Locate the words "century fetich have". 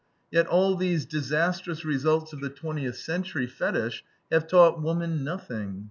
2.97-4.47